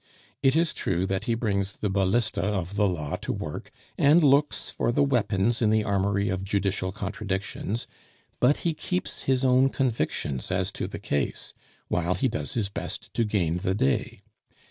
It 0.41 0.55
is 0.55 0.73
true 0.73 1.05
that 1.05 1.25
he 1.25 1.35
brings 1.35 1.73
the 1.73 1.87
balista 1.91 2.41
of 2.41 2.73
the 2.75 2.87
law 2.87 3.17
to 3.17 3.31
work, 3.31 3.69
and 3.99 4.23
looks 4.23 4.71
for 4.71 4.91
the 4.91 5.03
weapons 5.03 5.61
in 5.61 5.69
the 5.69 5.83
armory 5.83 6.27
of 6.27 6.43
judicial 6.43 6.91
contradictions, 6.91 7.85
but 8.39 8.57
he 8.65 8.73
keeps 8.73 9.25
his 9.25 9.45
own 9.45 9.69
convictions 9.69 10.49
as 10.49 10.71
to 10.71 10.87
the 10.87 10.97
case, 10.97 11.53
while 11.87 12.15
he 12.15 12.27
does 12.27 12.55
his 12.55 12.67
best 12.67 13.13
to 13.13 13.23
gain 13.23 13.57
the 13.59 13.75
day. 13.75 14.21